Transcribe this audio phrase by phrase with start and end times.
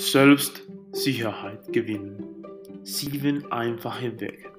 [0.00, 2.24] Selbstsicherheit gewinnen.
[2.82, 4.50] Sieben einfache Wege.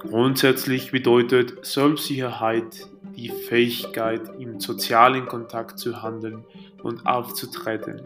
[0.00, 6.44] Grundsätzlich bedeutet Selbstsicherheit die Fähigkeit, im sozialen Kontakt zu handeln
[6.82, 8.02] und aufzutreten,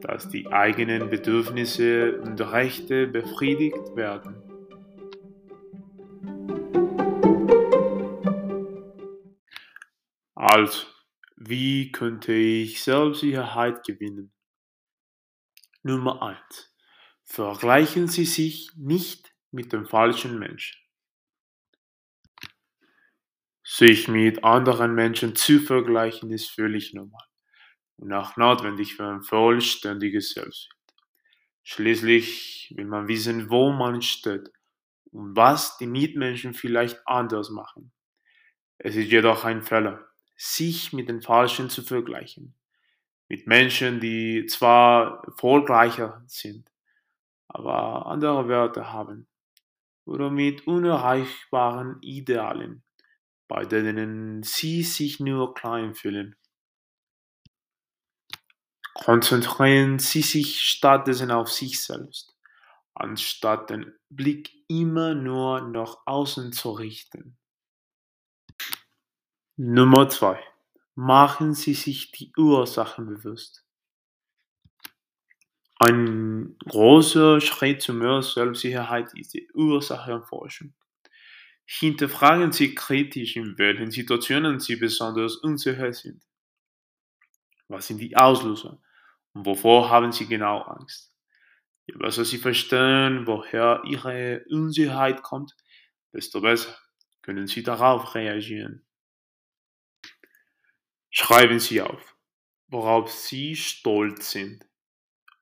[0.00, 4.34] dass die eigenen Bedürfnisse und Rechte befriedigt werden.
[10.34, 10.84] Also,
[11.36, 14.32] wie könnte ich Selbstsicherheit gewinnen?
[15.86, 16.74] Nummer 1.
[17.22, 20.76] Vergleichen Sie sich nicht mit dem falschen Menschen.
[23.62, 27.24] Sich mit anderen Menschen zu vergleichen ist völlig normal
[27.98, 30.74] und auch notwendig für ein vollständiges Selbstbild.
[31.62, 34.50] Schließlich will man wissen, wo man steht
[35.12, 37.92] und was die Mitmenschen vielleicht anders machen.
[38.78, 42.56] Es ist jedoch ein Fehler, sich mit den Falschen zu vergleichen.
[43.28, 46.70] Mit Menschen, die zwar erfolgreicher sind,
[47.48, 49.26] aber andere Werte haben.
[50.04, 52.84] Oder mit unerreichbaren Idealen,
[53.48, 56.36] bei denen sie sich nur klein fühlen.
[58.94, 62.34] Konzentrieren Sie sich stattdessen auf sich selbst,
[62.94, 67.36] anstatt den Blick immer nur nach außen zu richten.
[69.56, 70.42] Nummer 2.
[70.98, 73.66] Machen Sie sich die Ursachen bewusst.
[75.78, 80.72] Ein großer Schritt zu mehr Selbstsicherheit ist die Ursachenforschung.
[81.66, 86.22] Hinterfragen Sie kritisch, in welchen Situationen Sie besonders unsicher sind.
[87.68, 88.80] Was sind die Auslöser?
[89.34, 91.12] Und wovor haben Sie genau Angst?
[91.86, 95.54] Je besser Sie verstehen, woher Ihre Unsicherheit kommt,
[96.14, 96.74] desto besser
[97.20, 98.85] können Sie darauf reagieren.
[101.18, 102.14] Schreiben Sie auf,
[102.68, 104.66] worauf Sie stolz sind,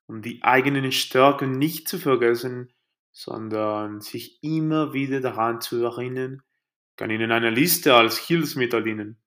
[0.06, 2.72] um die eigenen Stärken nicht zu vergessen,
[3.10, 6.42] sondern sich immer wieder daran zu erinnern,
[6.94, 9.20] kann Ihnen eine Liste als Hilfsmittel dienen.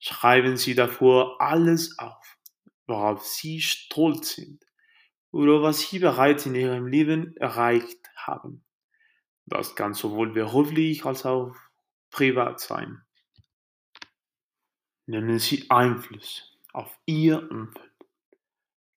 [0.00, 2.36] Schreiben Sie davor alles auf,
[2.88, 4.66] worauf Sie stolz sind
[5.30, 8.64] oder was Sie bereits in Ihrem Leben erreicht haben.
[9.46, 11.54] Das kann sowohl beruflich als auch
[12.10, 13.04] privat sein
[15.08, 17.84] nehmen sie Einfluss auf ihr Umfeld.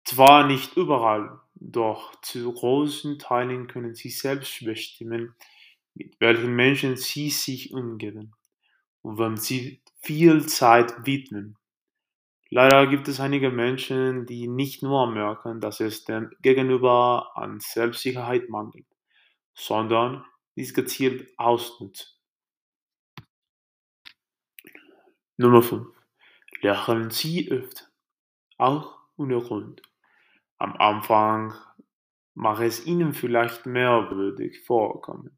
[0.03, 5.35] Zwar nicht überall, doch zu großen Teilen können sie selbst bestimmen,
[5.93, 8.33] mit welchen Menschen sie sich umgeben
[9.01, 11.57] und wem sie viel Zeit widmen.
[12.49, 18.49] Leider gibt es einige Menschen, die nicht nur merken, dass es dem Gegenüber an Selbstsicherheit
[18.49, 18.87] mangelt,
[19.53, 20.25] sondern
[20.57, 22.07] dies gezielt ausnutzen.
[25.37, 26.00] Nummer 5
[26.61, 27.85] lächeln sie öfter,
[28.57, 29.81] auch ohne Grund.
[30.57, 31.53] Am Anfang
[32.33, 35.37] mag es ihnen vielleicht merkwürdig vorkommen,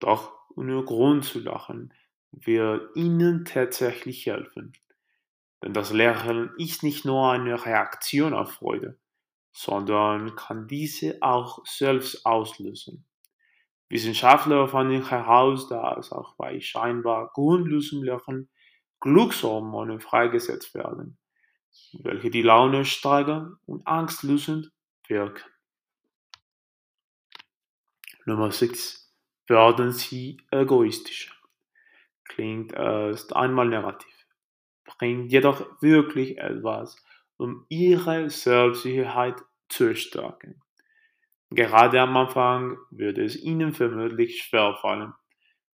[0.00, 1.94] doch ohne Grund zu lachen
[2.30, 4.72] wird ihnen tatsächlich helfen.
[5.62, 8.98] Denn das Lächeln ist nicht nur eine Reaktion auf Freude,
[9.52, 13.06] sondern kann diese auch selbst auslösen.
[13.88, 18.50] Wissenschaftler fanden heraus, dass auch bei scheinbar grundlosem Lächeln
[19.00, 21.18] Glückshormone freigesetzt werden,
[21.92, 24.72] welche die Laune steigern und angstlösend
[25.06, 25.44] wirken.
[28.24, 29.14] Nummer 6.
[29.46, 31.34] Werden Sie egoistischer.
[32.24, 34.26] Klingt erst einmal negativ,
[34.84, 37.02] bringt jedoch wirklich etwas,
[37.38, 40.60] um Ihre Selbstsicherheit zu stärken.
[41.50, 45.14] Gerade am Anfang würde es Ihnen vermutlich schwerfallen,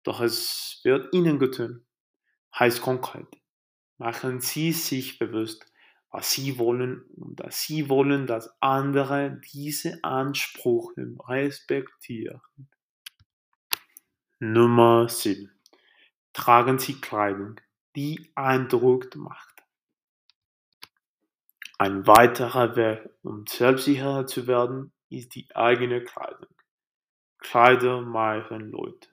[0.05, 1.85] doch es wird Ihnen getan
[2.57, 3.27] heißt konkret.
[3.99, 5.67] Machen Sie sich bewusst,
[6.11, 12.41] was Sie wollen und dass Sie wollen, dass andere diese Ansprüche respektieren.
[14.39, 15.51] Nummer 7.
[16.33, 17.61] Tragen Sie Kleidung,
[17.97, 19.65] die Eindruck macht.
[21.79, 26.55] Ein weiterer Weg, um selbstsicherer zu werden, ist die eigene Kleidung.
[27.39, 29.09] Kleider machen Leute.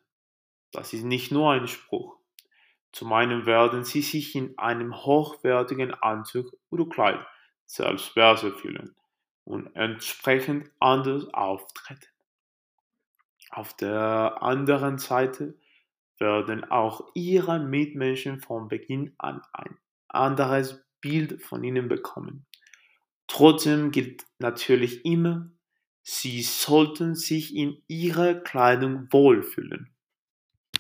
[0.72, 2.18] Das ist nicht nur ein Spruch.
[2.96, 7.20] Zum einen werden sie sich in einem hochwertigen Anzug oder Kleid
[7.66, 8.96] selbst besser fühlen
[9.44, 12.08] und entsprechend anders auftreten.
[13.50, 15.60] Auf der anderen Seite
[16.20, 19.78] werden auch ihre Mitmenschen von Beginn an ein
[20.08, 22.46] anderes Bild von ihnen bekommen.
[23.28, 25.52] Trotzdem gilt natürlich immer,
[26.02, 29.95] sie sollten sich in ihrer Kleidung wohlfühlen